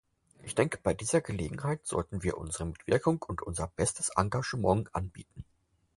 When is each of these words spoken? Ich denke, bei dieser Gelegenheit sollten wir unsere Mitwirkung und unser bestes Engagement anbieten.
Ich 0.41 0.55
denke, 0.55 0.79
bei 0.81 0.95
dieser 0.95 1.21
Gelegenheit 1.21 1.85
sollten 1.85 2.23
wir 2.23 2.39
unsere 2.39 2.65
Mitwirkung 2.65 3.21
und 3.21 3.43
unser 3.43 3.67
bestes 3.67 4.09
Engagement 4.15 4.95
anbieten. 4.95 5.45